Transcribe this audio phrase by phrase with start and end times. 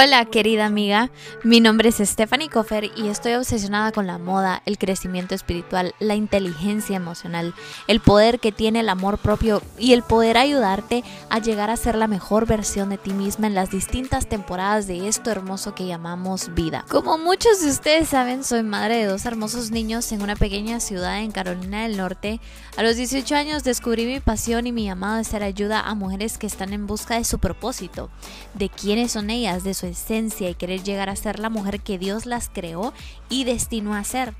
[0.00, 1.10] Hola querida amiga,
[1.42, 6.14] mi nombre es Stephanie Koffer y estoy obsesionada con la moda, el crecimiento espiritual, la
[6.14, 7.52] inteligencia emocional,
[7.88, 11.96] el poder que tiene el amor propio y el poder ayudarte a llegar a ser
[11.96, 16.54] la mejor versión de ti misma en las distintas temporadas de esto hermoso que llamamos
[16.54, 16.84] vida.
[16.88, 21.18] Como muchos de ustedes saben, soy madre de dos hermosos niños en una pequeña ciudad
[21.18, 22.40] en Carolina del Norte.
[22.76, 26.38] A los 18 años descubrí mi pasión y mi llamado de ser ayuda a mujeres
[26.38, 28.10] que están en busca de su propósito,
[28.54, 31.98] de quiénes son ellas, de su esencia y querer llegar a ser la mujer que
[31.98, 32.92] Dios las creó
[33.28, 34.34] y destinó a ser.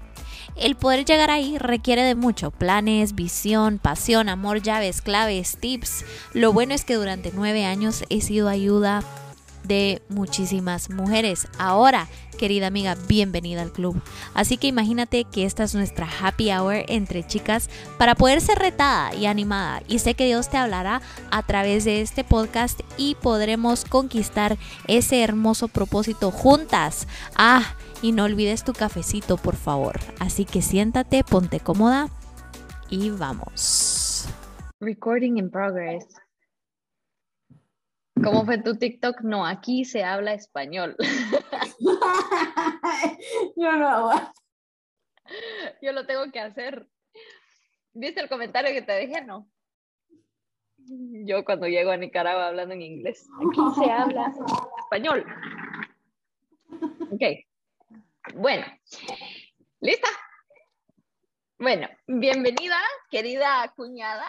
[0.57, 6.05] El poder llegar ahí requiere de mucho, planes, visión, pasión, amor, llaves, claves, tips.
[6.33, 9.03] Lo bueno es que durante nueve años he sido ayuda
[9.65, 11.49] de muchísimas mujeres.
[11.59, 12.09] Ahora,
[12.39, 14.01] querida amiga, bienvenida al club.
[14.35, 19.15] Así que imagínate que esta es nuestra happy hour entre chicas para poder ser retada
[19.15, 19.83] y animada.
[19.89, 25.23] Y sé que Dios te hablará a través de este podcast y podremos conquistar ese
[25.23, 27.07] hermoso propósito juntas.
[27.37, 29.99] Ah, y no olvides tu cafecito, por favor.
[30.19, 32.09] Así que siéntate, ponte cómoda
[32.89, 34.29] y vamos.
[34.81, 36.07] Recording in progress.
[38.25, 39.21] ¿Cómo fue tu TikTok?
[39.23, 40.97] No, aquí se habla español.
[43.57, 44.11] Yo no
[45.83, 46.89] Yo lo tengo que hacer.
[47.93, 49.25] ¿Viste el comentario que te dejé?
[49.25, 49.49] No.
[51.27, 53.27] Yo cuando llego a Nicaragua hablando en inglés.
[53.37, 54.33] Aquí se habla
[54.79, 55.27] español.
[57.13, 57.23] Ok.
[58.35, 58.65] Bueno.
[59.81, 60.09] ¿Lista?
[61.59, 62.79] Bueno, bienvenida,
[63.11, 64.29] querida cuñada.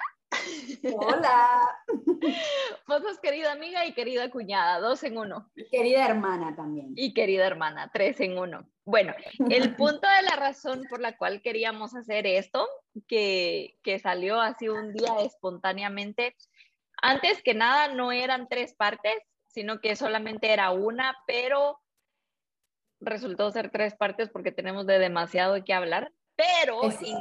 [0.95, 1.77] Hola.
[2.87, 5.49] Vos sos querida amiga y querida cuñada, dos en uno.
[5.55, 6.93] Y querida hermana también.
[6.95, 8.69] Y querida hermana, tres en uno.
[8.85, 9.13] Bueno,
[9.49, 12.67] el punto de la razón por la cual queríamos hacer esto,
[13.07, 16.35] que, que salió así un día espontáneamente,
[17.01, 19.15] antes que nada no eran tres partes,
[19.47, 21.79] sino que solamente era una, pero
[22.99, 26.11] resultó ser tres partes porque tenemos de demasiado que hablar.
[26.39, 27.17] Pero en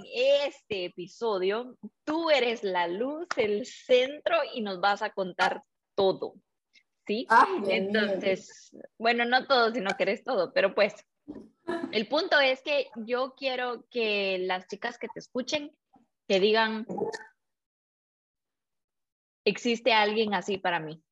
[0.46, 5.64] este episodio, tú eres la luz, el centro y nos vas a contar
[5.96, 6.34] todo.
[7.04, 7.26] ¿Sí?
[7.66, 10.94] Entonces, bueno, no todo, sino que eres todo, pero pues
[11.90, 15.76] el punto es que yo quiero que las chicas que te escuchen,
[16.28, 16.86] que digan,
[19.44, 21.02] existe alguien así para mí.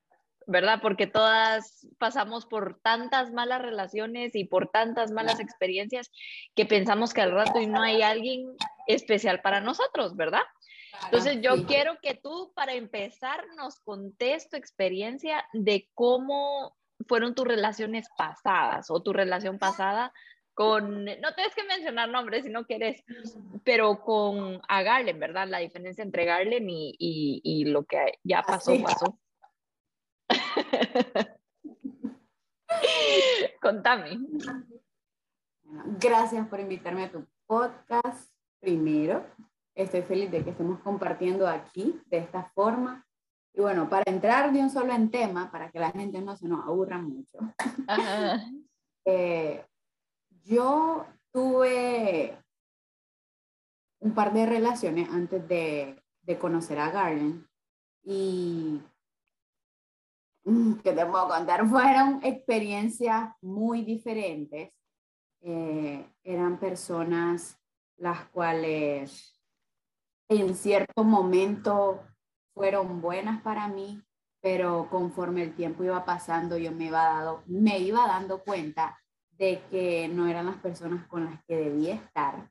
[0.46, 0.78] ¿Verdad?
[0.80, 6.10] Porque todas pasamos por tantas malas relaciones y por tantas malas experiencias
[6.54, 10.42] que pensamos que al rato y no hay alguien especial para nosotros, ¿verdad?
[11.04, 16.76] Entonces yo quiero que tú para empezar nos contes tu experiencia de cómo
[17.06, 20.12] fueron tus relaciones pasadas o tu relación pasada
[20.54, 23.04] con, no tienes que mencionar nombres si no quieres,
[23.62, 25.46] pero con a Garlen, ¿verdad?
[25.48, 29.18] La diferencia entre Garlen y, y, y lo que ya pasó, pasó.
[33.60, 34.18] Contame.
[36.00, 38.30] Gracias por invitarme a tu podcast
[38.60, 39.26] primero.
[39.74, 43.06] Estoy feliz de que estemos compartiendo aquí de esta forma.
[43.52, 46.48] Y bueno, para entrar de un solo en tema, para que la gente no se
[46.48, 47.38] nos aburra mucho,
[49.04, 49.64] eh,
[50.44, 52.38] yo tuve
[54.00, 57.46] un par de relaciones antes de, de conocer a Garden
[58.02, 58.80] y
[60.82, 64.70] que te puedo contar, fueron experiencias muy diferentes.
[65.40, 67.58] Eh, eran personas
[67.96, 69.40] las cuales
[70.28, 72.00] en cierto momento
[72.54, 74.02] fueron buenas para mí,
[74.40, 78.98] pero conforme el tiempo iba pasando, yo me iba, dado, me iba dando cuenta
[79.30, 82.50] de que no eran las personas con las que debía estar.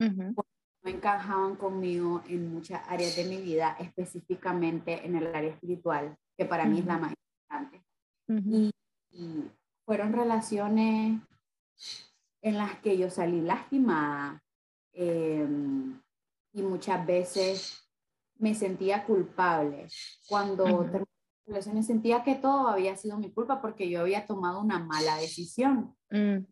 [0.00, 6.44] No encajaban conmigo en muchas áreas de mi vida, específicamente en el área espiritual que
[6.44, 7.14] para mí es la más
[7.48, 8.72] importante.
[9.10, 9.50] y,
[9.84, 11.18] fueron relaciones
[12.42, 14.42] en las que yo salí lastimada
[14.92, 15.98] em,
[16.52, 17.88] y muchas veces
[18.36, 19.88] me sentía culpable.
[20.28, 21.06] Cuando terminé
[21.46, 25.16] las relaciones sentía que todo había sido mi culpa porque yo había tomado una mala
[25.16, 25.96] decisión.
[26.10, 26.44] Mm,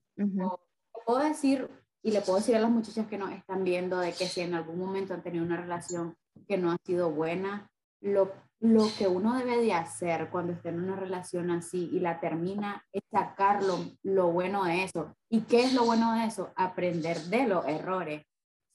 [1.05, 1.69] puedo decir,
[2.03, 4.55] y le puedo decir a las muchachas que nos están viendo de que si en
[4.55, 6.17] algún momento han tenido una relación
[6.49, 7.71] que no ha sido buena,
[8.01, 12.21] lo lo que uno debe de hacer cuando está en una relación así y la
[12.21, 15.15] termina es sacar lo, bueno de eso.
[15.29, 16.53] ¿Y qué es lo bueno de eso?
[16.57, 18.25] Aprender de los errores.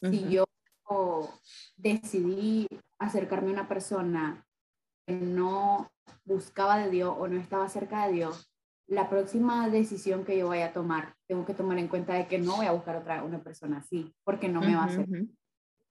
[0.02, 0.46] Si yo
[1.78, 2.68] decidí
[3.00, 4.46] acercarme a una persona
[5.06, 5.92] que no
[6.26, 8.52] buscaba de Dios o no estaba cerca de Dios,
[8.88, 12.40] la próxima decisión que yo vaya a tomar, tengo que tomar en cuenta de que
[12.40, 15.08] no voy a buscar otra una persona así, porque no me va a hacer.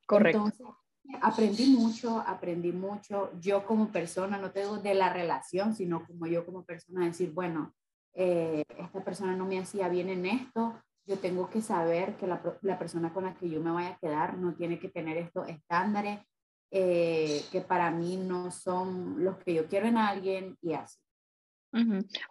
[0.07, 0.80] Correcto
[1.21, 3.31] aprendí mucho, aprendí mucho.
[3.41, 7.75] Yo como persona, no tengo de la relación, sino como yo como persona, decir, bueno,
[8.15, 10.75] eh, esta persona no me hacía bien en esto,
[11.07, 13.99] yo tengo que saber que la, la, persona con la que yo me vaya a
[13.99, 16.21] quedar no tiene que tener estos estándares
[16.71, 20.99] eh, que para mí no son los que yo quiero en alguien y así.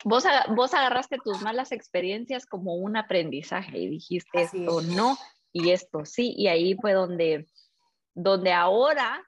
[0.05, 0.23] vos,
[0.55, 5.17] vos agarraste tus malas experiencias como un aprendizaje y dijiste esto no
[5.51, 7.47] y esto sí, y ahí fue donde,
[8.13, 9.25] donde ahora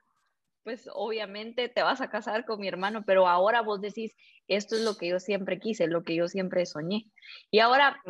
[0.64, 4.14] pues obviamente te vas a casar con mi hermano, pero ahora vos decís,
[4.48, 7.10] esto es lo que yo siempre quise, lo que yo siempre soñé.
[7.50, 8.00] Y ahora,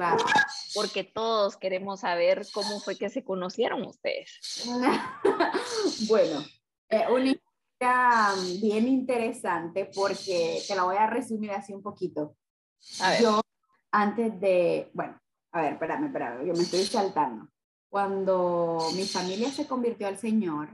[0.74, 4.64] porque todos queremos saber cómo fue que se conocieron ustedes.
[6.08, 6.44] bueno,
[6.88, 12.36] eh, una historia bien interesante porque te la voy a resumir así un poquito.
[13.20, 13.40] Yo,
[13.92, 15.18] antes de, bueno,
[15.52, 17.48] a ver, espérame, espérame, yo me estoy saltando.
[17.92, 20.70] Cuando mi familia se convirtió al Señor,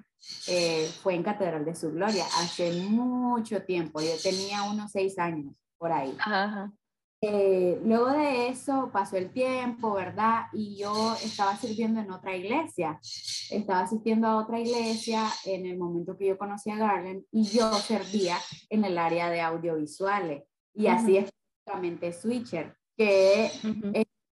[0.47, 4.01] eh, fue en Catedral de Su Gloria hace mucho tiempo.
[4.01, 6.17] Yo tenía unos seis años por ahí.
[7.21, 10.45] Eh, luego de eso pasó el tiempo, ¿verdad?
[10.53, 13.01] Y yo estaba sirviendo en otra iglesia.
[13.51, 17.73] Estaba asistiendo a otra iglesia en el momento que yo conocí a Garland y yo
[17.73, 18.37] servía
[18.71, 20.45] en el área de audiovisuales.
[20.73, 21.31] Y así es
[21.67, 23.51] justamente Switcher, que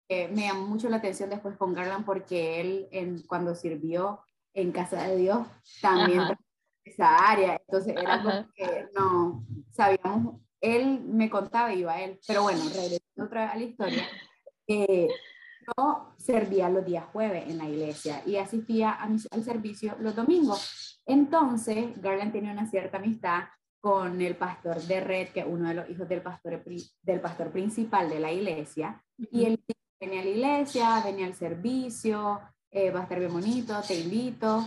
[0.09, 4.21] me llamó mucho la atención después con Garland porque él en, cuando sirvió
[4.53, 5.47] en Casa de Dios
[5.81, 6.21] también
[6.83, 7.61] esa área.
[7.67, 12.19] Entonces era como que no sabíamos, él me contaba y iba él.
[12.27, 14.07] Pero bueno, regresando otra vez a la historia,
[14.67, 15.07] eh,
[15.77, 21.01] yo servía los días jueves en la iglesia y asistía al servicio los domingos.
[21.05, 23.43] Entonces, Garland tenía una cierta amistad
[23.81, 26.63] con el pastor de Red, que es uno de los hijos del pastor,
[27.01, 29.63] del pastor principal de la iglesia, y él
[29.99, 32.39] venía a la iglesia, venía al servicio,
[32.71, 34.65] eh, va a estar bien bonito, te invito.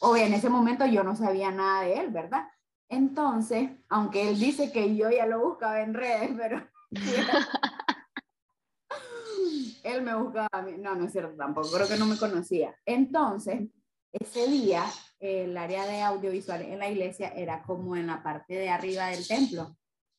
[0.00, 2.48] O en ese momento yo no sabía nada de él, ¿verdad?
[2.88, 6.62] Entonces, aunque él dice que yo ya lo buscaba en redes, pero
[9.84, 10.74] él me buscaba a mí.
[10.78, 12.76] No, no es cierto tampoco, creo que no me conocía.
[12.84, 13.68] Entonces,
[14.12, 14.84] ese día,
[15.18, 19.26] el área de audiovisual en la iglesia era como en la parte de arriba del
[19.26, 19.76] templo.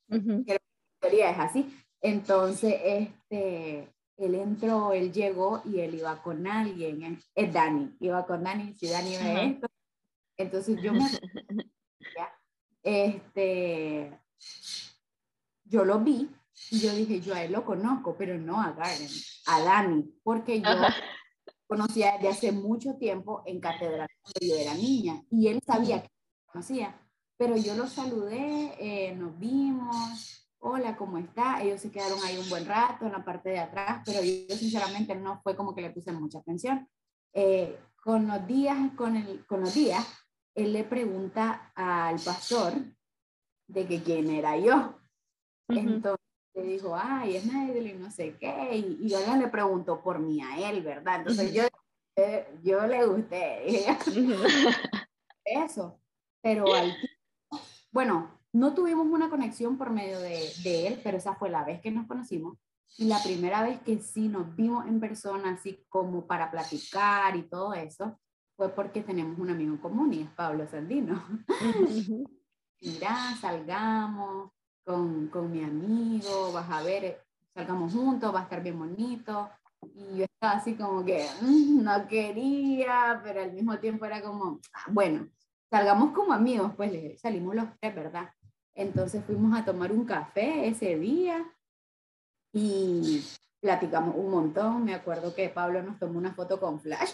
[0.09, 0.59] que
[1.01, 1.81] la es así.
[2.01, 8.43] Entonces, este, él entró, él llegó y él iba con alguien, es, Dani, iba con
[8.43, 9.67] Dani, si Dani ve esto,
[10.37, 11.05] entonces yo me...
[12.83, 14.19] este,
[15.65, 16.29] yo lo vi
[16.71, 19.09] y yo dije, yo a él lo conozco, pero no a Garden,
[19.47, 20.69] a Dani, porque yo
[21.67, 26.09] conocía desde hace mucho tiempo en catedral cuando yo era niña y él sabía que
[26.09, 27.01] me conocía,
[27.37, 31.61] pero yo lo saludé, eh, nos vimos, hola, ¿cómo está?
[31.61, 35.15] Ellos se quedaron ahí un buen rato en la parte de atrás, pero yo sinceramente
[35.15, 36.89] no fue como que le puse mucha atención.
[37.33, 40.03] Eh, con, los días, con, el, con los días,
[40.55, 42.73] él le pregunta al pastor
[43.67, 44.97] de que quién era yo.
[45.67, 46.25] Entonces
[46.55, 50.69] le dijo, ay, es y no sé qué, y, yo le pregunto por mí a
[50.69, 51.19] él, ¿verdad?
[51.19, 51.63] Entonces yo,
[52.15, 53.85] eh, yo le gusté,
[55.45, 55.99] eso,
[56.41, 56.95] pero al
[57.91, 61.91] bueno, no tuvimos una conexión por medio de, él, pero esa fue la vez que
[61.91, 62.57] nos conocimos.
[62.97, 67.41] Y la primera vez que sí nos vimos en persona, así como para platicar y
[67.41, 68.17] todo eso,
[68.55, 71.21] fue porque tenemos un amigo común y es Pablo Sandino.
[72.81, 74.51] Mira, salgamos
[74.85, 79.49] con, con, mi amigo, vas a ver, salgamos juntos, va a estar bien bonito.
[79.93, 84.61] Y yo estaba así como que mm, no quería, pero al mismo tiempo era como,
[84.71, 85.27] ah, bueno,
[85.69, 88.29] salgamos como amigos, pues salimos los tres, ¿verdad?
[88.75, 91.49] Entonces fuimos a tomar un café ese día
[92.51, 93.23] y
[93.61, 94.83] platicamos un montón.
[94.83, 97.11] Me acuerdo que Pablo nos tomó una foto con flash.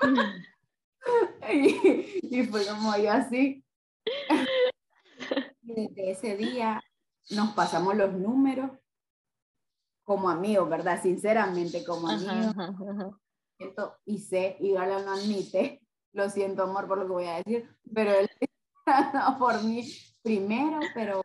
[1.52, 3.64] y, fue como yo así.
[5.62, 6.82] Y desde ese día
[7.30, 8.70] nos pasamos los números
[10.04, 11.02] como amigos, ¿verdad?
[11.02, 12.54] Sinceramente, como amigos.
[14.04, 15.80] Y sé, y Gala no admite,
[16.12, 18.28] lo siento amor por lo que voy a decir, pero él
[19.14, 19.84] no, por mí
[20.22, 21.22] primero, pero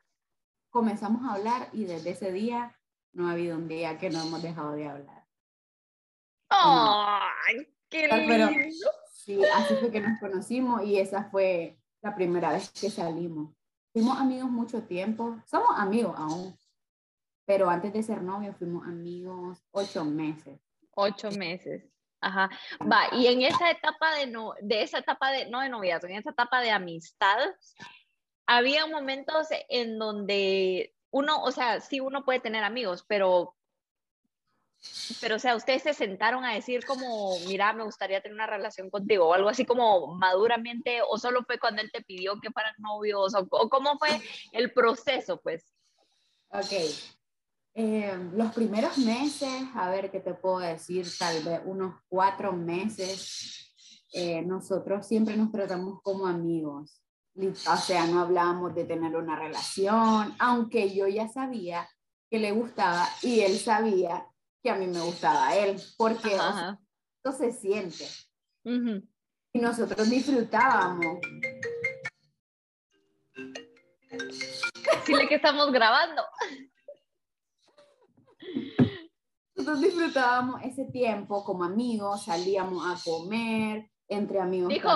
[0.70, 2.78] comenzamos a hablar y desde ese día
[3.14, 5.25] no ha habido un día que no hemos dejado de hablar.
[6.50, 8.70] ¡Ay, qué lindo!
[9.12, 13.54] sí, así fue que nos conocimos y esa fue la primera vez que salimos.
[13.92, 16.58] Fuimos amigos mucho tiempo, somos amigos aún,
[17.46, 20.60] pero antes de ser novios fuimos amigos ocho meses.
[20.92, 21.84] Ocho meses.
[22.22, 22.50] Ajá.
[22.82, 26.16] Va, y en esa etapa de no, de esa etapa de, no de noviazgo, en
[26.16, 27.38] esa etapa de amistad,
[28.48, 33.56] había momentos en donde uno, o sea, sí uno puede tener amigos, pero,
[35.22, 38.90] pero, o sea, ustedes se sentaron a decir como, mira, me gustaría tener una relación
[38.90, 42.75] contigo, o algo así como maduramente, o solo fue cuando él te pidió que fueran
[42.80, 44.10] novios, o, cómo fue
[44.52, 45.64] el proceso, pues.
[46.50, 46.74] Ok.
[47.78, 53.74] Eh, los primeros meses, a ver qué te puedo decir, tal vez unos cuatro meses,
[54.14, 57.05] eh, nosotros siempre nos tratamos como amigos.
[57.38, 61.88] O sea, no hablábamos de tener una relación, aunque yo ya sabía
[62.30, 64.25] que le gustaba y él sabía
[64.63, 68.06] que a mí me gustaba a él, porque esto se siente.
[68.63, 71.20] Y nosotros disfrutábamos.
[75.06, 76.24] Dile que estamos grabando.
[79.56, 84.70] Nosotros disfrutábamos ese tiempo como amigos, salíamos a comer, entre amigos.
[84.70, 84.90] Dijo,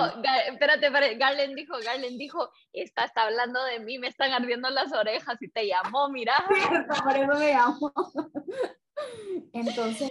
[0.48, 5.36] espérate, Garland dijo, Garland dijo, está, está hablando de mí, me están ardiendo las orejas
[5.40, 6.34] y te llamó, mira.
[7.04, 7.92] por eso me llamó.
[9.52, 10.10] Entonces,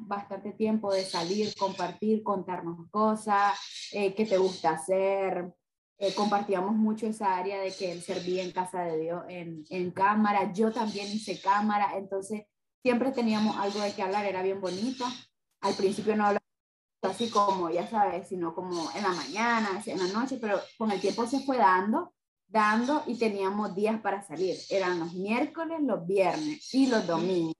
[0.00, 3.58] bastante tiempo de salir, compartir, contarnos cosas,
[3.92, 5.54] eh, qué te gusta hacer.
[5.98, 9.92] Eh, compartíamos mucho esa área de que él servía en casa de Dios en, en
[9.92, 12.42] cámara, yo también hice cámara, entonces
[12.82, 15.04] siempre teníamos algo de qué hablar, era bien bonito.
[15.60, 16.43] Al principio no hablábamos
[17.08, 21.00] así como, ya sabes, sino como en la mañana, en la noche, pero con el
[21.00, 22.12] tiempo se fue dando,
[22.46, 24.56] dando y teníamos días para salir.
[24.70, 27.54] Eran los miércoles, los viernes y los domingos.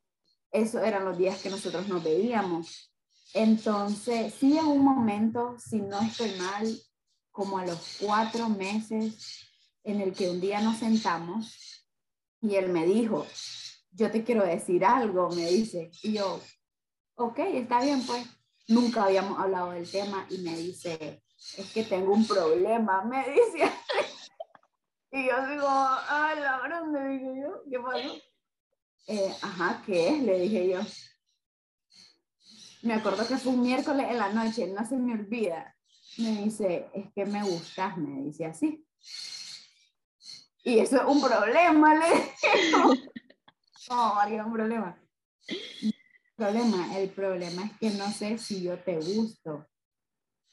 [0.51, 2.93] Esos eran los días que nosotros nos veíamos.
[3.33, 6.79] Entonces, sí, en un momento, si no estoy mal,
[7.33, 9.51] como a los cuatro meses,
[9.83, 11.89] en el que un día nos sentamos
[12.41, 13.27] y él me dijo,
[13.91, 15.91] yo te quiero decir algo, me dice.
[16.03, 16.41] Y yo,
[17.17, 18.27] ok, está bien, pues
[18.69, 21.23] nunca habíamos hablado del tema y me dice,
[21.57, 23.71] es que tengo un problema, me dice.
[25.13, 28.15] y yo digo, ay, la grande, digo yo, ¿qué pasó?
[29.07, 30.23] Eh, ajá, ¿qué es?
[30.23, 30.81] Le dije yo.
[32.83, 35.75] Me acuerdo que fue un miércoles en la noche, no se me olvida.
[36.19, 38.87] Me dice, es que me gustas, me dice así.
[40.63, 42.73] Y eso es un problema, le dije.
[43.91, 45.04] No, María, un problema
[46.35, 46.99] problema.
[46.99, 49.67] El problema es que no sé si yo te gusto.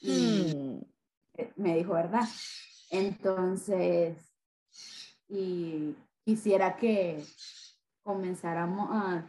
[0.02, 0.80] Hmm.
[1.56, 2.28] Me dijo, ¿verdad?
[2.90, 4.18] Entonces,
[5.28, 7.24] y quisiera que
[8.04, 9.28] comenzáramos a,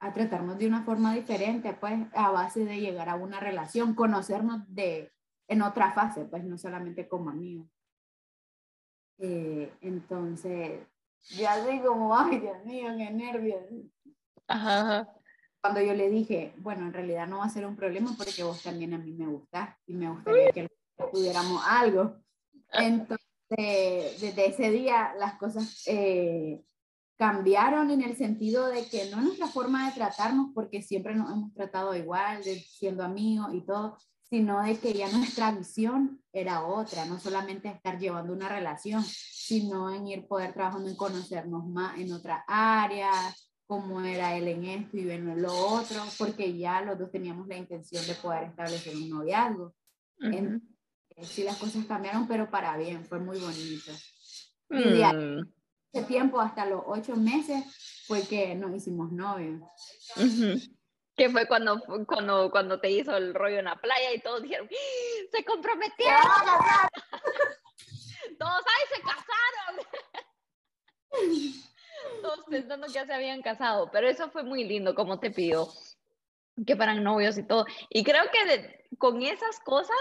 [0.00, 4.62] a tratarnos de una forma diferente, pues a base de llegar a una relación, conocernos
[4.68, 5.12] de,
[5.48, 7.68] en otra fase, pues no solamente como amigos.
[9.18, 10.86] Eh, entonces,
[11.30, 13.62] ya digo, ay Dios mío, qué nervios.
[14.46, 15.08] Ajá
[15.64, 18.62] cuando yo le dije, bueno, en realidad no va a ser un problema porque vos
[18.62, 20.68] también a mí me gustás y me gustaría que
[21.10, 22.16] pudiéramos algo.
[22.70, 22.84] Ah.
[22.84, 26.62] Entonces, desde ese día las cosas eh,
[27.16, 31.32] cambiaron en el sentido de que no es nuestra forma de tratarnos, porque siempre nos
[31.32, 33.96] hemos tratado igual, de, siendo amigos y todo,
[34.28, 39.90] sino de que ya nuestra visión era otra, no solamente estar llevando una relación, sino
[39.90, 44.96] en ir poder trabajando en conocernos más en otras áreas, cómo era él en esto
[44.96, 49.10] y en lo otro, porque ya los dos teníamos la intención de poder establecer un
[49.10, 49.74] noviazgo.
[51.22, 53.90] sí, las cosas cambiaron, pero para bien, fue muy bonito.
[54.70, 55.52] Y de mm.
[55.92, 57.64] ese tiempo, hasta los ocho meses,
[58.06, 59.60] fue que nos hicimos novios.
[61.16, 64.68] Que fue cuando, cuando, cuando te hizo el rollo en la playa y todos dijeron,
[64.70, 64.74] ¡Ah!
[65.30, 66.20] se comprometieron.
[68.38, 69.76] todos, ¡ay, se casaron!
[72.22, 75.68] todos pensando que ya se habían casado, pero eso fue muy lindo, como te pido,
[76.66, 77.66] que fueran novios y todo.
[77.88, 79.96] Y creo que con esas cosas,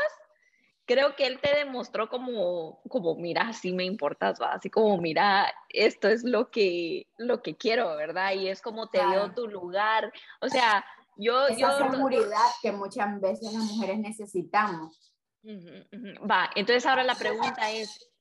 [0.85, 4.53] creo que él te demostró como, como mira, así me importas, ¿va?
[4.53, 8.33] así como, mira, esto es lo que, lo que quiero, ¿verdad?
[8.33, 10.11] Y es como te dio tu lugar.
[10.41, 11.47] O sea, yo...
[11.47, 15.13] Esa yo, seguridad que muchas veces las mujeres necesitamos.
[15.45, 18.11] Va, entonces ahora la pregunta es,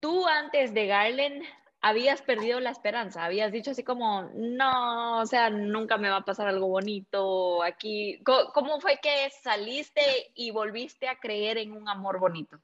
[0.00, 1.42] tú antes de Garland
[1.80, 6.24] habías perdido la esperanza, habías dicho así como, no, o sea, nunca me va a
[6.24, 8.20] pasar algo bonito aquí.
[8.24, 12.58] ¿Cómo, fue que saliste y volviste a creer en un amor bonito?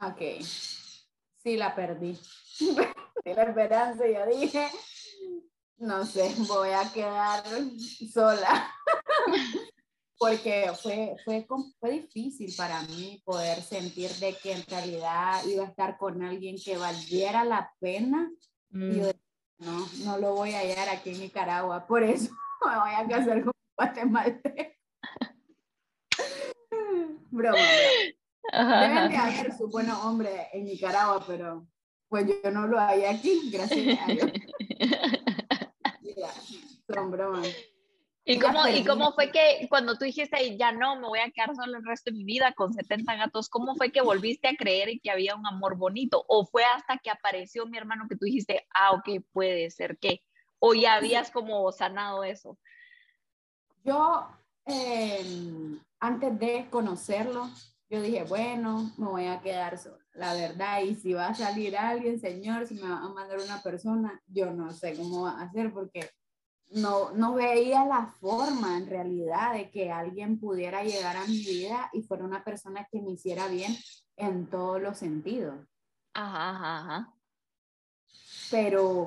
[0.00, 2.18] Ok, sí la perdí.
[3.24, 4.68] la esperanza, yo dije,
[5.78, 7.44] no sé, voy a quedar
[8.12, 8.72] sola.
[10.18, 11.46] Porque fue, fue,
[11.78, 16.56] fue difícil para mí poder sentir de que en realidad iba a estar con alguien
[16.62, 18.30] que valiera la pena
[18.70, 19.00] Mm.
[19.58, 22.30] no, no lo voy a hallar aquí en Nicaragua, por eso
[22.66, 24.72] me voy a casar con guatemalteco.
[27.30, 27.58] Broma,
[28.52, 31.66] Deben de haber su buenos hombres en Nicaragua, pero
[32.08, 34.32] pues yo no lo hay aquí, gracias a Dios.
[36.88, 37.48] son bromas.
[38.30, 41.54] ¿Y cómo, ¿Y cómo fue que cuando tú dijiste, ya no, me voy a quedar
[41.56, 44.90] solo el resto de mi vida con 70 gatos, cómo fue que volviste a creer
[44.90, 46.24] en que había un amor bonito?
[46.28, 50.22] ¿O fue hasta que apareció mi hermano que tú dijiste, ah, ok, puede ser que?
[50.58, 52.58] o ya habías como sanado eso?
[53.84, 54.28] Yo,
[54.66, 57.48] em, antes de conocerlo,
[57.88, 61.76] yo dije, bueno, me voy a quedar sola, la verdad, y si va a salir
[61.76, 65.44] alguien, señor, si me va a mandar una persona, yo no sé cómo va a
[65.44, 66.10] hacer porque
[66.70, 71.90] no, no veía la forma en realidad de que alguien pudiera llegar a mi vida
[71.92, 73.74] y fuera una persona que me hiciera bien
[74.16, 75.66] en todos los sentidos.
[76.14, 77.14] Ajá, ajá, ajá.
[78.50, 79.06] Pero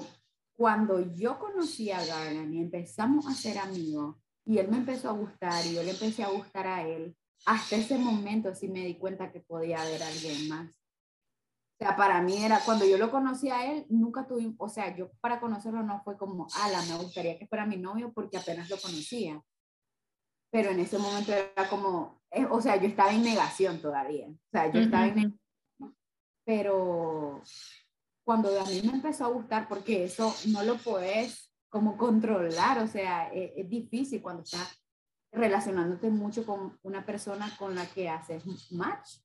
[0.53, 4.15] cuando yo conocí a Garland y empezamos a ser amigos
[4.45, 7.15] y él me empezó a gustar y yo le empecé a gustar a él,
[7.45, 10.80] hasta ese momento sí me di cuenta que podía haber alguien más.
[11.81, 15.09] Sea, para mí era, cuando yo lo conocí a él, nunca tuve, o sea, yo
[15.19, 18.77] para conocerlo no fue como, ala, me gustaría que fuera mi novio porque apenas lo
[18.77, 19.41] conocía.
[20.51, 24.27] Pero en ese momento era como, eh, o sea, yo estaba en negación todavía.
[24.27, 25.39] O sea, yo estaba en negación.
[26.45, 27.41] Pero
[28.23, 32.85] cuando a mí me empezó a gustar, porque eso no lo puedes como controlar, o
[32.85, 34.79] sea, es, es difícil cuando estás
[35.31, 39.17] relacionándote mucho con una persona con la que haces match.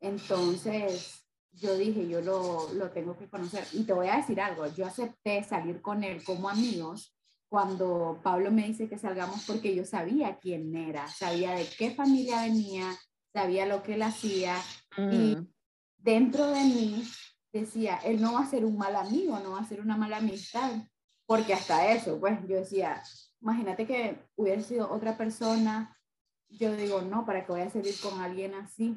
[0.00, 1.25] Entonces,
[1.56, 3.66] yo dije, yo lo, lo, tengo que conocer.
[3.72, 7.16] Y te voy a decir algo, yo acepté salir con él como amigos
[7.48, 12.42] cuando Pablo me dice que salgamos porque yo sabía quién era, sabía de qué familia
[12.42, 12.92] venía,
[13.32, 14.56] sabía lo que él hacía.
[15.10, 15.46] Y Mm.
[15.98, 17.04] dentro de mí
[17.52, 20.18] decía, él no va a ser un mal amigo, no va a ser una mala
[20.18, 20.72] amistad.
[21.26, 23.02] Porque hasta eso, pues yo decía,
[23.40, 25.96] imagínate que hubiera sido otra persona,
[26.48, 28.96] yo digo, no, ¿para qué voy a salir con alguien así?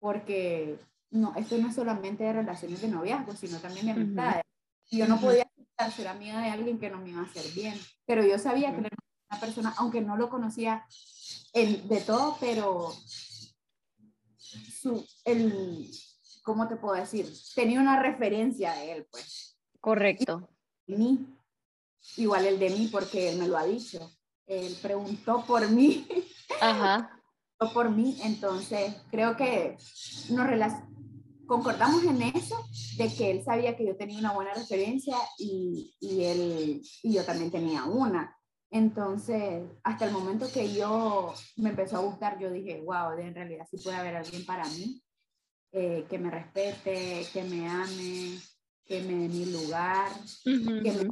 [0.00, 0.78] Porque
[1.10, 4.42] no, esto no es solamente de relaciones de noviazgo, sino también de amistades.
[4.90, 7.44] Y yo no podía aceptar ser amiga de alguien que no me iba a hacer
[7.54, 8.90] bien, pero yo sabía que era
[9.30, 10.84] una persona, aunque no lo conocía
[11.52, 12.92] en- de todo, pero
[14.38, 15.88] su, el,
[16.42, 17.26] ¿cómo te puedo decir?
[17.54, 20.48] Tenía una referencia de él, pues Correcto.
[20.86, 21.26] de mí,
[22.16, 24.10] igual el de mí, porque él me lo ha dicho.
[24.46, 26.06] Él preguntó por mí,
[26.60, 27.16] Ajá.
[27.74, 29.76] por mí, entonces creo que
[30.30, 30.88] nos relac-
[31.50, 32.64] concordamos en eso,
[32.96, 37.24] de que él sabía que yo tenía una buena referencia y, y él y yo
[37.24, 38.38] también tenía una.
[38.70, 43.66] Entonces, hasta el momento que yo me empezó a gustar, yo dije, wow, en realidad
[43.68, 45.02] sí puede haber alguien para mí,
[45.72, 48.38] eh, que me respete, que me ame,
[48.84, 50.08] que me dé mi lugar,
[50.46, 51.10] Ujú, que me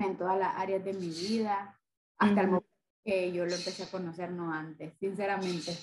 [0.00, 1.80] en todas las áreas de mi vida,
[2.18, 2.54] hasta el Ujú.
[2.56, 2.68] momento
[3.04, 5.78] que yo lo empecé a conocer, no antes, sinceramente.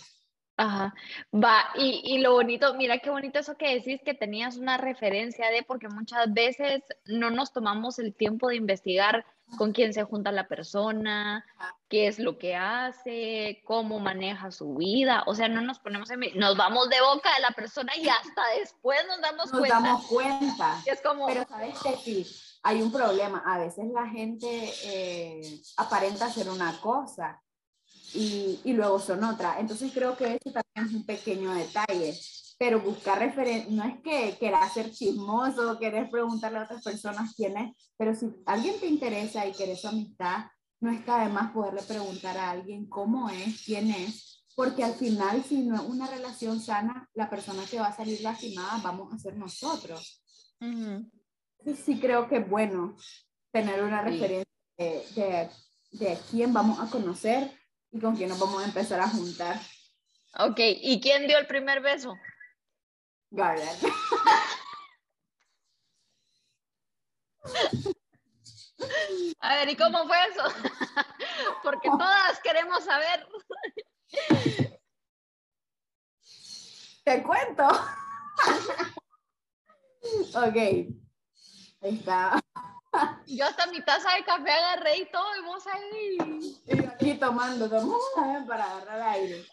[0.58, 0.94] Ajá,
[1.34, 5.50] va, y, y lo bonito, mira qué bonito eso que decís, que tenías una referencia
[5.50, 9.26] de, porque muchas veces no nos tomamos el tiempo de investigar
[9.58, 11.46] con quién se junta la persona,
[11.90, 16.22] qué es lo que hace, cómo maneja su vida, o sea, no nos ponemos en,
[16.36, 19.80] nos vamos de boca de la persona y hasta después nos damos Nos cuenta.
[19.82, 20.82] damos cuenta.
[20.86, 22.26] que es como, Pero sabes que sí,
[22.64, 23.44] hay un problema.
[23.46, 24.48] A veces la gente
[24.86, 25.42] eh,
[25.78, 27.42] aparenta ser una cosa
[28.16, 29.60] y, y luego son otra.
[29.60, 32.18] Entonces creo que eso también es un pequeño detalle.
[32.58, 37.58] Pero buscar referencia, no es que quieras ser chismoso querés preguntarle a otras personas quién
[37.58, 40.46] es, pero si alguien te interesa y querés su amistad,
[40.80, 45.44] no está de más poderle preguntar a alguien cómo es, quién es, porque al final
[45.44, 49.18] si no es una relación sana, la persona que va a salir lastimada vamos a
[49.20, 50.24] ser nosotros.
[50.62, 51.12] ujú,
[51.66, 52.96] Sí, sí creo que es bueno
[53.52, 54.12] tener una Sí.
[54.12, 54.46] referencia
[54.78, 55.50] de, de,
[55.92, 57.52] de quién vamos a conocer
[57.96, 59.58] y con quién nos vamos a empezar a juntar.
[60.38, 62.14] ok, ¿y quién dio el primer beso?
[63.32, 63.80] Garland.
[69.40, 70.44] A ver, ¿y cómo fue eso?
[71.64, 73.26] Porque todas queremos saber.
[77.06, 77.68] Te cuento.
[80.34, 80.58] ok.
[80.58, 80.90] Ahí
[81.82, 82.45] está.
[83.28, 86.18] Yo hasta mi taza de café agarré y todo, y vos ahí.
[86.68, 89.46] Y aquí tomando, tomando para agarrar aire.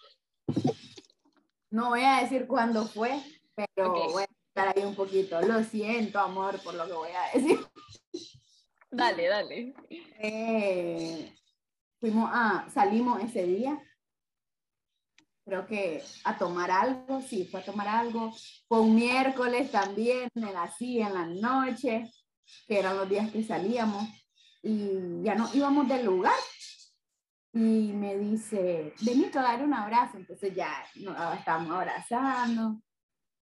[1.70, 3.18] No voy a decir cuándo fue,
[3.54, 4.12] pero Ok.
[4.12, 5.40] voy a estar ahí un poquito.
[5.40, 7.66] Lo siento, amor, por lo que voy a decir.
[8.90, 9.74] Dale, dale.
[10.18, 11.34] Eh,
[11.98, 13.80] fuimos a, salimos ese día,
[15.46, 18.34] creo que a tomar algo, sí, fue a tomar algo.
[18.68, 22.12] Fue un miércoles también, en la, así, en la noche,
[22.66, 24.08] que eran los días que salíamos,
[24.62, 26.38] y ya nos íbamos del lugar.
[27.52, 30.16] Y me dice, venite a dar un abrazo.
[30.16, 32.80] Entonces ya nos estábamos abrazando.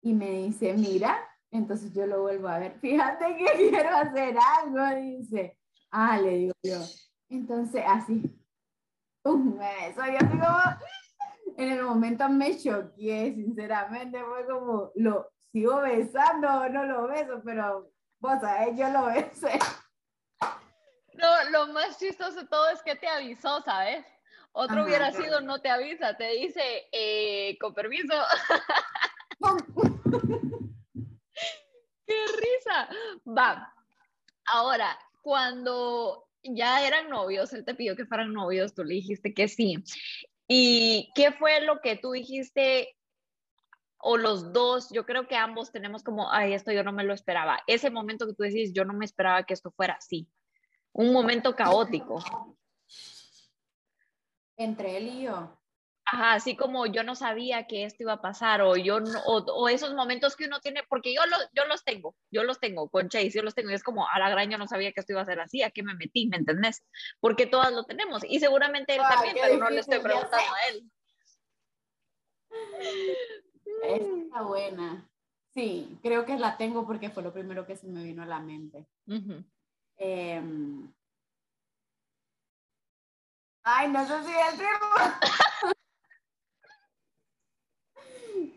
[0.01, 1.17] Y me dice, mira,
[1.49, 2.79] entonces yo lo vuelvo a ver.
[2.81, 5.57] Fíjate que quiero hacer algo, dice.
[5.89, 6.81] Ah, le digo yo.
[7.29, 8.21] Entonces, así.
[9.23, 10.01] Un beso.
[10.05, 10.47] Yo como,
[11.57, 14.21] en el momento me choqué, sinceramente.
[14.23, 17.89] Fue como, lo sigo besando no lo beso, pero
[18.25, 19.59] vos sabés, yo lo besé.
[21.13, 24.05] No, lo más chistoso de todo es que te avisó, ¿sabes?
[24.51, 28.13] Otro hubiera sido, no te avisa, te dice, eh, con permiso.
[32.05, 32.89] ¡Qué risa!
[33.27, 33.73] Va.
[34.45, 39.47] Ahora, cuando ya eran novios, él te pidió que fueran novios, tú le dijiste que
[39.47, 39.83] sí.
[40.47, 42.95] ¿Y qué fue lo que tú dijiste?
[44.07, 47.11] O los dos, yo creo que ambos tenemos como, ay, esto yo no me lo
[47.11, 47.63] esperaba.
[47.65, 50.29] Ese momento que tú decís, yo no me esperaba que esto fuera así.
[50.91, 52.23] Un momento caótico.
[54.57, 55.59] Entre él y yo.
[56.05, 59.95] Ajá, así como yo no sabía que esto iba a pasar o yo o, esos
[59.95, 61.21] momentos que uno tiene, porque yo,
[61.53, 64.19] yo los tengo, yo los tengo con Chase, yo los tengo y es como a
[64.19, 66.27] la gran yo no sabía que esto iba a ser así, a qué me metí,
[66.27, 66.83] ¿me entendés?
[67.19, 70.91] Porque todas lo tenemos y seguramente él también, pero no le estoy preguntando a él.
[73.83, 75.09] Está buena.
[75.53, 78.39] Sí, creo que la tengo porque fue lo primero que se me vino a la
[78.39, 78.85] mente.
[79.97, 80.93] Em,
[83.63, 84.95] ay, no sé si decirlo.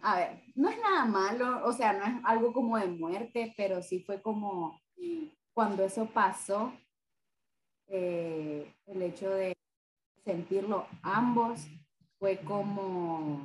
[0.03, 3.83] a ver, no es nada malo, o sea, no es algo como de muerte, pero
[3.83, 4.81] sí fue como
[5.53, 6.73] cuando eso pasó,
[7.89, 9.57] eh, el hecho de
[10.25, 11.67] sentirlo ambos
[12.19, 13.41] fue como,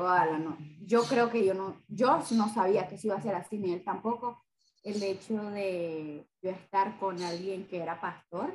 [0.00, 3.58] no, yo creo que yo no, yo no sabía que eso iba a ser así,
[3.58, 4.42] ni él tampoco,
[4.82, 8.54] el hecho de yo estar con alguien que era pastor.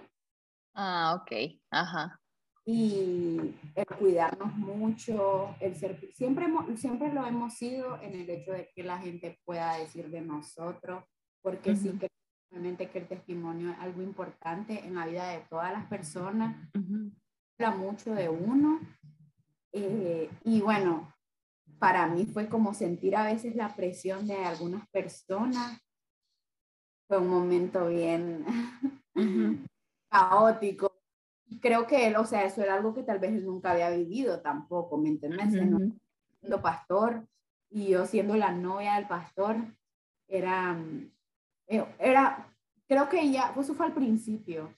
[0.73, 2.19] Ah, ok, ajá.
[2.65, 8.71] Y el cuidarnos mucho, el ser, siempre, siempre lo hemos sido en el hecho de
[8.73, 11.03] que la gente pueda decir de nosotros,
[11.41, 12.10] porque sí que
[12.49, 16.55] realmente que el testimonio es algo importante en la vida de todas las personas,
[17.60, 18.79] habla mucho de uno,
[19.71, 21.14] eh, y bueno,
[21.80, 25.80] para mí fue como sentir a veces la presión de algunas personas,
[27.08, 28.46] fue un momento bien
[30.10, 30.96] caótico,
[31.62, 34.42] creo que él, o sea, eso era algo que tal vez él nunca había vivido
[34.42, 35.52] tampoco, ¿me entiendes?
[36.40, 37.28] Siendo pastor
[37.70, 39.58] y yo siendo la novia del pastor,
[40.28, 40.78] era,
[41.68, 42.48] eh, era,
[42.88, 44.74] creo que ya, pues eso fue al principio,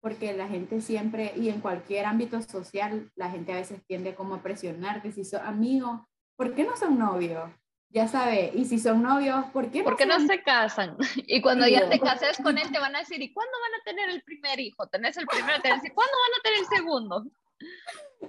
[0.00, 4.34] porque la gente siempre, y en cualquier ámbito social, la gente a veces tiende como
[4.34, 6.00] a presionarte, si son amigos,
[6.36, 7.50] ¿por qué no son novios?
[7.92, 10.96] ya sabe, y si son novios, ¿por qué no, ¿Por qué no se casan?
[11.26, 13.84] Y cuando ya te cases con él, te van a decir, ¿y cuándo van a
[13.84, 14.86] tener el primer hijo?
[14.86, 17.24] Tenés el primero, te van a decir, ¿cuándo van a tener el segundo?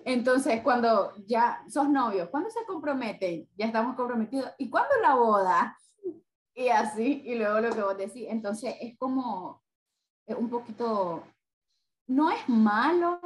[0.06, 3.48] Entonces, cuando ya sos novios, ¿cuándo se comprometen?
[3.56, 4.52] Ya estamos comprometidos.
[4.58, 5.78] ¿Y cuándo la boda?
[6.56, 8.28] Y así, y luego lo que vos decís.
[8.30, 9.64] Entonces, es como
[10.28, 11.26] un poquito,
[12.06, 13.20] no es malo,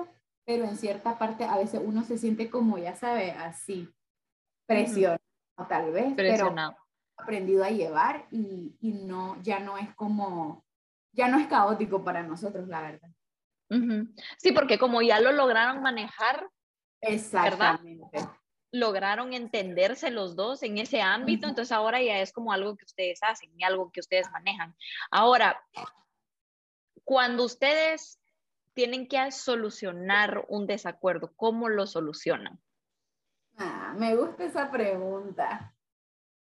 [0.45, 3.93] pero en cierta parte a veces uno se siente como, ya sabe, así,
[4.67, 5.17] presión
[5.67, 6.53] tal vez, pero
[7.17, 10.63] aprendido a llevar y, y, no, ya no es como,
[11.13, 13.09] ya no es caótico para nosotros, la verdad.
[14.37, 16.47] Sí, porque como ya lo lograron manejar,
[17.01, 18.19] Exactamente.
[18.71, 23.19] Lograron entenderse los dos en ese ámbito, entonces ahora ya es como algo que ustedes
[23.23, 24.75] hacen y algo que ustedes manejan.
[25.09, 25.61] Ahora,
[27.03, 28.19] cuando ustedes
[28.73, 32.59] tienen que solucionar un desacuerdo, ¿cómo lo solucionan?
[33.57, 35.73] Ah, me gusta esa pregunta.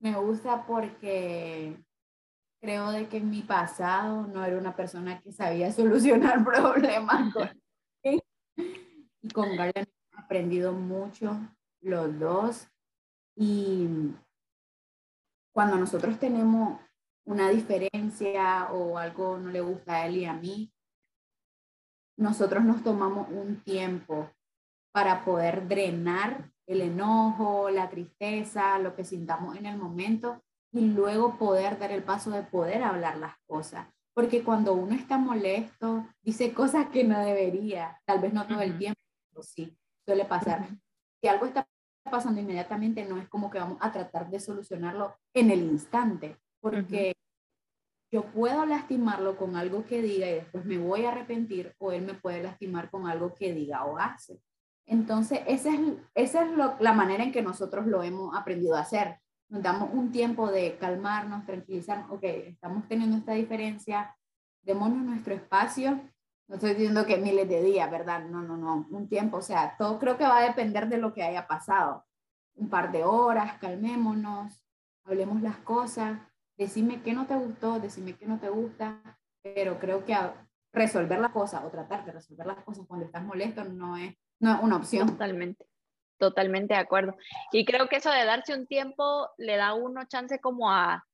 [0.00, 1.76] Me gusta porque
[2.60, 7.32] creo de que en mi pasado no era una persona que sabía solucionar problemas.
[8.02, 11.38] y con Garland he aprendido mucho
[11.80, 12.68] los dos.
[13.36, 13.88] Y
[15.52, 16.80] cuando nosotros tenemos
[17.24, 20.72] una diferencia o algo no le gusta a él y a mí,
[22.16, 24.30] nosotros nos tomamos un tiempo
[24.92, 31.38] para poder drenar el enojo, la tristeza, lo que sintamos en el momento y luego
[31.38, 33.86] poder dar el paso de poder hablar las cosas.
[34.14, 38.78] Porque cuando uno está molesto, dice cosas que no debería, tal vez no todo el
[38.78, 39.00] tiempo,
[39.30, 40.66] pero sí, suele pasar.
[41.20, 41.66] Si algo está
[42.10, 47.14] pasando inmediatamente, no es como que vamos a tratar de solucionarlo en el instante, porque
[48.10, 52.02] yo puedo lastimarlo con algo que diga y después me voy a arrepentir, o él
[52.02, 54.40] me puede lastimar con algo que diga o hace.
[54.86, 55.80] Entonces, esa es,
[56.14, 59.18] esa es la manera en que nosotros lo hemos aprendido a hacer.
[59.48, 64.16] Nos damos un tiempo de calmarnos, tranquilizarnos, ok, estamos teniendo esta diferencia,
[64.62, 66.00] démonos nuestro espacio.
[66.48, 68.24] No estoy diciendo que miles de días, ¿verdad?
[68.26, 71.12] No, no, no, un tiempo, o sea, todo creo que va a depender de lo
[71.12, 72.04] que haya pasado.
[72.54, 74.64] Un par de horas, calmémonos,
[75.04, 76.18] hablemos las cosas,
[76.56, 79.00] decime qué no te gustó, decime qué no te gusta,
[79.42, 80.16] pero creo que
[80.72, 84.60] resolver la cosa o tratar de resolver las cosas cuando estás molesto no es no,
[84.62, 85.08] una opción.
[85.08, 85.66] Totalmente,
[86.18, 87.16] totalmente de acuerdo.
[87.52, 91.06] Y creo que eso de darse un tiempo le da uno chance como a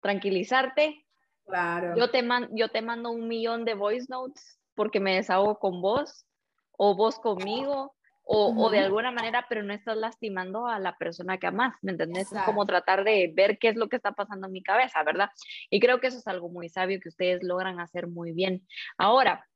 [0.00, 1.06] tranquilizarte.
[1.46, 1.94] Claro.
[1.96, 5.80] Yo te, man, yo te mando un millón de voice notes porque me desahogo con
[5.80, 6.26] vos
[6.72, 7.94] o vos conmigo
[8.26, 12.32] o, de alguna manera, pero no estás lastimando a la persona que amas, ¿me entendés?
[12.32, 15.28] Es como tratar de ver qué es lo que está pasando en mi cabeza, ¿verdad?
[15.68, 18.66] Y creo que eso es algo muy sabio que ustedes logran hacer muy bien.
[18.96, 19.46] Ahora,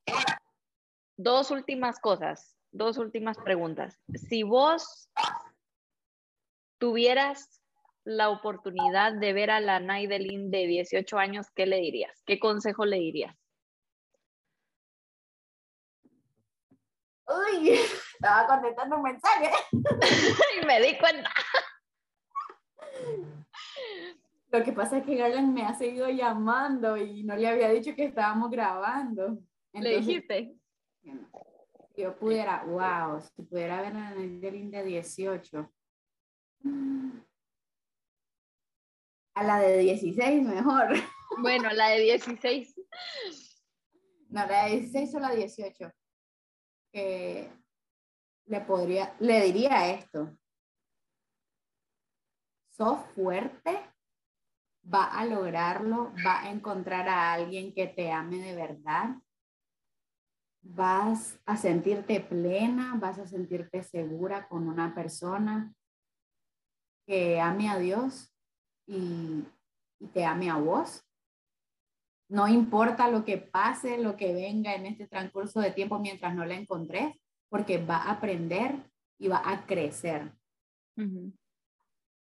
[1.16, 3.98] dos últimas cosas, dos últimas preguntas.
[4.28, 5.09] Si vos
[6.78, 7.62] tuvieras
[8.04, 12.22] la oportunidad de ver a la Naidelin de 18 años, ¿qué le dirías?
[12.24, 13.37] ¿Qué consejo le dirías?
[17.26, 17.70] Uy,
[18.14, 19.50] estaba contestando un mensaje.
[20.62, 21.31] y me di cuenta.
[24.50, 27.94] Lo que pasa es que Garland me ha seguido llamando y no le había dicho
[27.94, 29.38] que estábamos grabando.
[29.74, 30.54] ¿Le dijiste?
[31.98, 35.74] Yo pudiera, wow, si pudiera ver a Naidelin de 18.
[39.34, 40.90] A la de 16 mejor.
[41.40, 42.74] Bueno, la de 16.
[44.30, 45.92] No, la de 16 o la de 18.
[46.92, 47.52] Que
[48.46, 50.37] le podría, le diría esto.
[52.70, 53.78] Sos fuerte,
[54.82, 59.16] va a lograrlo, va a encontrar a alguien que te ame de verdad.
[60.62, 65.74] Vas a sentirte plena, vas a sentirte segura con una persona
[67.06, 68.34] que ame a Dios
[68.86, 69.44] y,
[70.12, 71.04] te ame a vos.
[72.28, 76.44] No importa lo que pase, lo que venga en este transcurso de tiempo mientras no
[76.44, 77.14] la encontres,
[77.48, 78.76] porque va a aprender
[79.18, 80.32] y va a crecer.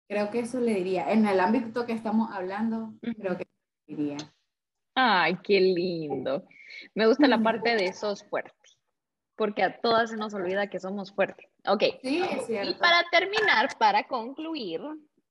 [0.07, 1.11] Creo que eso le diría.
[1.11, 3.45] En el ámbito que estamos hablando, creo que
[3.85, 4.17] diría.
[4.99, 6.47] Ay, qué lindo.
[6.95, 8.51] Me gusta la parte de sos fuerte,
[9.35, 11.47] porque a todas se nos olvida que somos fuertes.
[11.67, 11.83] Ok.
[12.01, 12.71] Sí, es cierto.
[12.71, 14.81] Y para terminar, para concluir,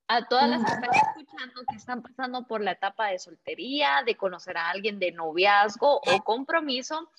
[0.07, 4.15] a todas las que están escuchando que están pasando por la etapa de soltería, de
[4.17, 7.11] conocer a alguien de noviazgo o compromiso,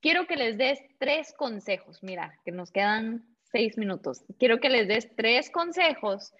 [0.00, 2.00] quiero que les des tres consejos.
[2.04, 4.22] Mira, que nos quedan seis minutos.
[4.38, 6.32] Quiero que les des tres consejos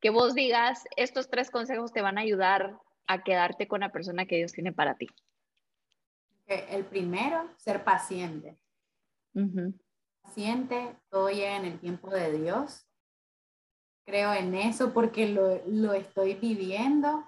[0.00, 4.26] que vos digas, estos tres consejos te van a ayudar a quedarte con la persona
[4.26, 5.08] que Dios tiene para ti.
[6.46, 8.58] El primero, ser paciente.
[10.22, 12.86] Paciente, todo llega en el tiempo de Dios
[14.04, 17.24] creo en eso porque lo, estoy viviendo.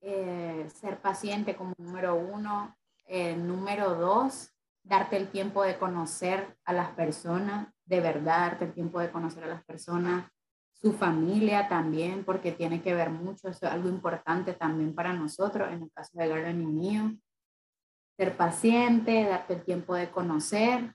[0.00, 2.76] Eh, ser paciente como número uno.
[3.06, 4.50] Eh, número dos,
[4.82, 9.44] darte el tiempo de conocer a las personas, de verdad, darte el tiempo de conocer
[9.44, 10.30] a las personas,
[10.84, 15.72] su familia también, porque tiene que ver mucho, eso es algo importante también para nosotros,
[15.72, 17.16] en el caso de Garden y mío.
[18.18, 20.94] Ser paciente, darte el tiempo de conocer,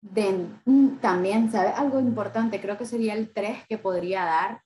[0.00, 1.74] de, mm, también, ¿sabes?
[1.76, 4.64] Algo importante, creo que sería el 3 que podría dar.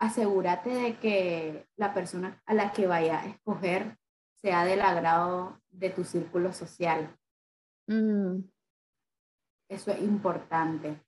[0.00, 3.96] Asegúrate de que la persona a la que vaya a escoger
[4.34, 7.16] sea del agrado de tu círculo social.
[7.86, 8.40] Mm.
[9.68, 11.00] Eso es importante.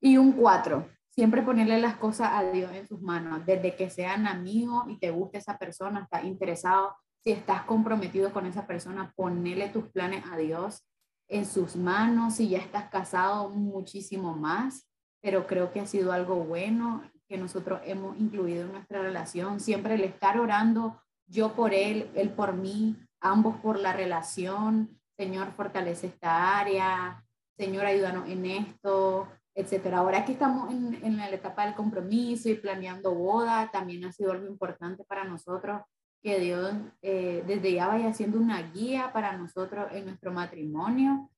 [0.00, 4.26] Y un 4, siempre ponerle las cosas a Dios en sus manos, desde que sean
[4.26, 9.68] amigos y te guste esa persona, estás interesado, si estás comprometido con esa persona, ponele
[9.70, 10.86] tus planes a Dios
[11.28, 14.86] en sus manos, si ya estás casado, muchísimo más,
[15.20, 19.94] pero creo que ha sido algo bueno que nosotros hemos incluido en nuestra relación, siempre
[19.94, 26.06] el estar orando, yo por él, él por mí, ambos por la relación, Señor, fortalece
[26.08, 27.24] esta área,
[27.58, 29.98] Señor, ayúdanos en esto, etcétera.
[29.98, 34.32] Ahora que estamos en, en la etapa del compromiso y planeando boda, también ha sido
[34.32, 35.80] algo importante para nosotros
[36.22, 41.30] que Dios eh, desde ya vaya siendo una guía para nosotros en nuestro matrimonio,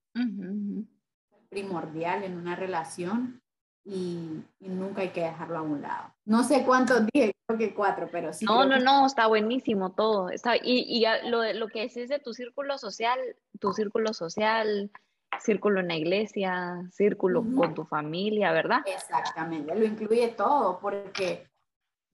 [1.49, 3.41] primordial en una relación
[3.85, 6.15] y, nunca hay que dejarlo a un lado.
[6.25, 8.45] No sé cuántos dije, creo que cuatro, pero sí.
[8.45, 10.31] No, no, no, está buenísimo todo.
[10.31, 13.19] Está, y y lo, lo que decís de tu círculo social,
[13.61, 14.91] tu círculo social,
[15.41, 18.81] círculo en la iglesia, círculo con tu familia, ¿verdad?
[18.87, 21.49] Exactamente, lo incluye todo porque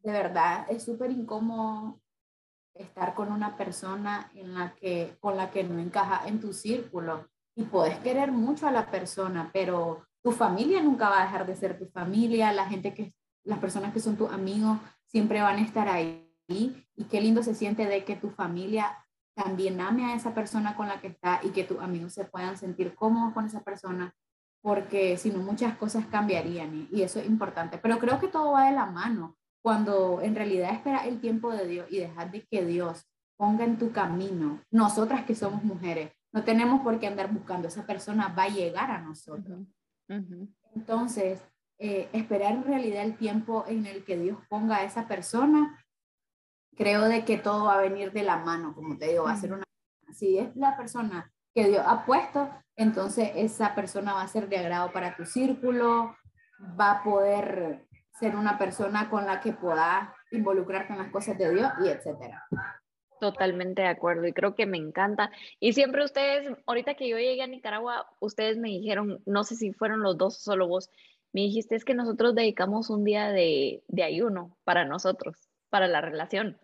[0.03, 2.01] de verdad es súper incómodo
[2.75, 7.29] estar con una persona en la que, con la que no encaja en tu círculo.
[7.57, 11.55] Y puedes querer mucho a la persona, pero tu familia nunca va a dejar de
[11.55, 15.63] ser tu familia, la gente que, las personas que son tus amigos siempre van a
[15.63, 16.21] estar ahí.
[16.49, 19.04] Y qué lindo se siente de que tu familia
[19.35, 22.57] también ame a esa persona con la que está y que tus amigos se puedan
[22.57, 24.15] sentir cómodos con esa persona,
[24.63, 27.79] porque si no muchas cosas cambiarían y eso es importante.
[27.79, 31.67] Pero creo que todo va de la mano cuando en realidad espera el tiempo de
[31.67, 36.45] Dios y dejar de que Dios ponga en tu camino, nosotras que somos mujeres, no
[36.45, 39.67] tenemos por qué andar buscando, esa persona va a llegar a nosotros.
[40.75, 41.43] Entonces,
[41.79, 45.84] eh, esperar en realidad el tiempo en el que Dios ponga a esa persona,
[46.77, 49.37] creo de que todo va a venir de la mano, como te digo, va a
[49.37, 49.65] ser una
[50.13, 54.59] Si es la persona que Dios ha puesto, entonces esa persona va a ser de
[54.59, 56.17] agrado para tu círculo,
[56.79, 57.87] va a poder
[58.19, 62.45] ser una persona con la que puedas involucrarte en las cosas de Dios y etcétera.
[63.21, 65.31] Totalmente de acuerdo y creo que me encanta.
[65.61, 69.73] Y siempre ustedes, ahorita que yo llegué a Nicaragua, ustedes me dijeron, no sé si
[69.73, 70.91] fueron los dos o solo vos,
[71.33, 76.01] me dijiste es que nosotros dedicamos un día de, de ayuno para nosotros, para la
[76.01, 76.59] relación.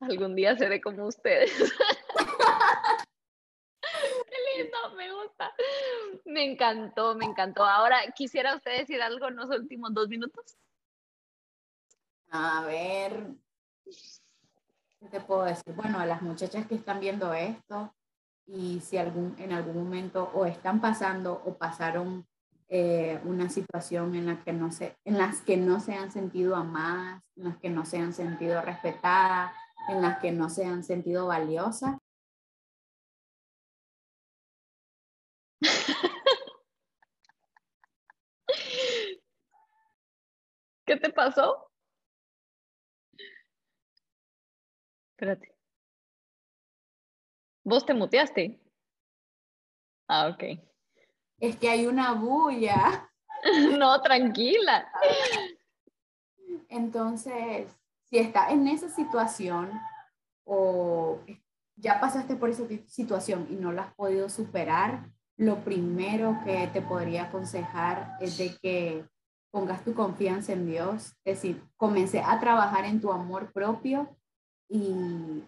[0.00, 1.52] Algún día seré como ustedes.
[4.28, 5.52] Qué lindo, me gusta.
[6.24, 7.64] Me encantó, me encantó.
[7.64, 10.56] Ahora, ¿quisiera usted decir algo en los últimos dos minutos?
[12.30, 13.28] A ver,
[13.84, 15.74] ¿qué te puedo decir?
[15.74, 17.94] Bueno, a las muchachas que están viendo esto
[18.46, 22.26] y si algún, en algún momento o están pasando o pasaron
[22.68, 26.54] eh, una situación en la que no se, en las que no se han sentido
[26.54, 29.52] amadas, en las que no se han sentido respetadas,
[29.88, 31.96] en las que no se han sentido valiosas.
[40.86, 41.70] ¿Qué te pasó?
[45.12, 45.54] Espérate.
[47.64, 48.58] ¿Vos te muteaste?
[50.08, 50.44] Ah, ok.
[51.38, 53.10] Es que hay una bulla.
[53.78, 54.90] no, tranquila.
[56.68, 57.77] Entonces,
[58.10, 59.70] si estás en esa situación
[60.44, 61.20] o
[61.76, 66.82] ya pasaste por esa situación y no la has podido superar, lo primero que te
[66.82, 69.04] podría aconsejar es de que
[69.50, 74.16] pongas tu confianza en Dios, es decir, comencé a trabajar en tu amor propio
[74.68, 75.44] y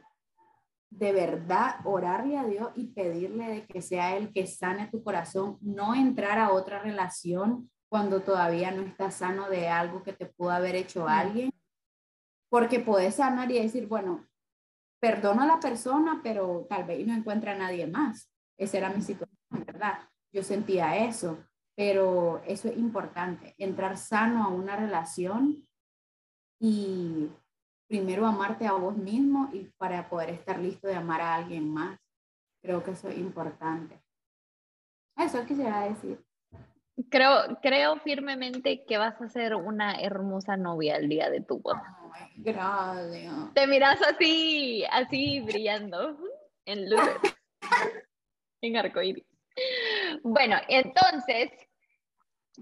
[0.91, 5.59] de verdad orarle a Dios y pedirle de que sea Él que sane tu corazón,
[5.61, 10.51] no entrar a otra relación cuando todavía no estás sano de algo que te pudo
[10.51, 11.51] haber hecho alguien,
[12.51, 14.27] porque puedes sanar y decir, bueno,
[15.01, 18.31] perdono a la persona, pero tal vez no encuentra a nadie más.
[18.59, 20.01] Esa era mi situación, ¿verdad?
[20.33, 21.39] Yo sentía eso,
[21.75, 25.67] pero eso es importante, entrar sano a una relación
[26.61, 27.31] y
[27.89, 31.99] primero amarte a vos mismo y para poder estar listo de amar a alguien más.
[32.63, 34.03] Creo que eso es importante.
[35.17, 36.23] Eso quisiera decir.
[37.09, 42.00] Creo, creo firmemente que vas a ser una hermosa novia el día de tu boda.
[42.37, 43.55] Gracias.
[43.55, 46.17] Te miras así, así brillando
[46.65, 47.01] en luz,
[48.63, 49.25] en arcoíris.
[50.23, 51.51] Bueno, entonces,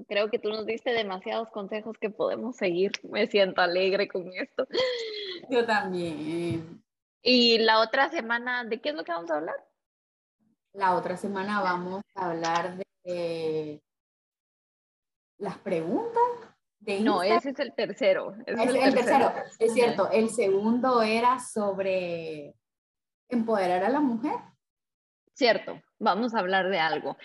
[0.06, 2.92] Creo que tú nos diste demasiados consejos que podemos seguir.
[3.02, 4.66] Me siento alegre con esto.
[5.50, 6.84] Yo también.
[7.22, 9.56] Y la otra semana, ¿de qué es lo que vamos a hablar?
[10.72, 13.82] La otra semana vamos a hablar de
[15.38, 16.22] las preguntas.
[16.81, 18.35] De no, ese es el tercero.
[18.47, 19.33] es, el, tercero.
[19.59, 20.11] es cierto.
[20.11, 22.55] El segundo era sobre
[23.29, 24.37] empoderar a la mujer.
[25.35, 27.17] Cierto, vamos a hablar de algo.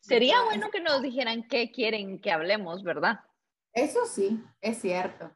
[0.00, 3.20] Sería bueno que nos dijeran qué quieren que hablemos, ¿verdad?
[3.72, 5.30] Eso sí, es cierto.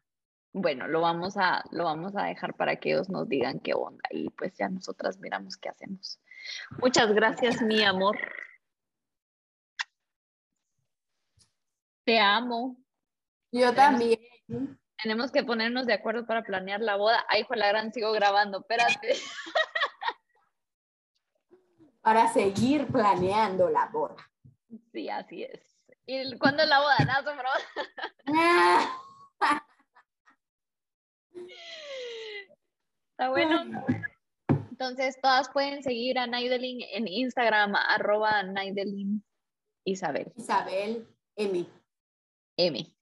[0.53, 4.05] Bueno, lo vamos a, lo vamos a dejar para que ellos nos digan qué onda
[4.11, 6.20] y pues ya nosotras miramos qué hacemos.
[6.81, 8.16] Muchas gracias, mi amor.
[12.05, 12.83] Te amo.
[13.54, 14.18] Yo también.
[15.00, 17.24] Tenemos que ponernos de acuerdo para planear la boda.
[17.28, 19.14] Ay, fue la gran, sigo grabando, espérate.
[22.02, 24.16] Para seguir planeando la boda.
[24.92, 25.60] Sí, así es.
[26.04, 26.96] ¿Y cuándo es la boda?
[26.98, 27.48] ¿No, bro?
[33.10, 33.86] Está bueno.
[34.48, 39.22] Entonces, todas pueden seguir a Naidelin en Instagram, arroba Naidelin
[39.84, 40.32] Isabel.
[40.36, 41.64] Isabel M.
[42.56, 42.94] M.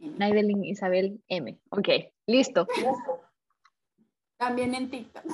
[0.00, 1.60] Naidelin Isabel M.
[1.70, 1.88] Ok,
[2.26, 2.66] listo.
[4.38, 5.24] También en TikTok.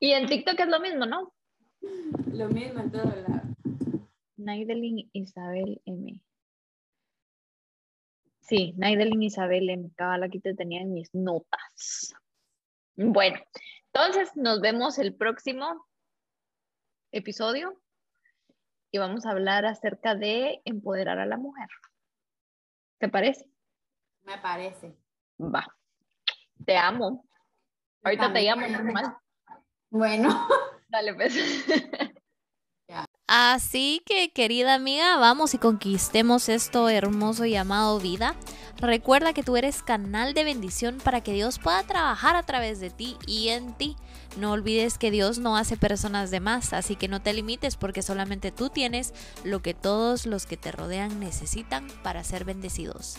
[0.00, 1.34] Y en TikTok es lo mismo, ¿no?
[2.32, 3.42] Lo mismo en todos lados.
[4.36, 6.20] Naidelin Isabel M.
[8.40, 9.90] Sí, Naidelin Isabel M.
[9.96, 12.14] Cabal, aquí te tenía en mis notas.
[12.96, 13.38] Bueno,
[13.92, 15.86] entonces nos vemos el próximo
[17.12, 17.80] episodio
[18.90, 21.68] y vamos a hablar acerca de empoderar a la mujer.
[22.98, 23.53] ¿Te parece?
[24.24, 24.96] Me parece.
[25.38, 25.66] Va.
[26.64, 27.24] Te amo.
[28.02, 29.16] Ahorita te llamo normal.
[29.90, 30.48] Bueno.
[30.88, 31.34] Dale, pues.
[33.26, 38.34] Así que querida amiga, vamos y conquistemos esto hermoso llamado vida.
[38.76, 42.90] Recuerda que tú eres canal de bendición para que Dios pueda trabajar a través de
[42.90, 43.96] ti y en ti.
[44.36, 48.02] No olvides que Dios no hace personas de más, así que no te limites porque
[48.02, 53.16] solamente tú tienes lo que todos los que te rodean necesitan para ser bendecidos.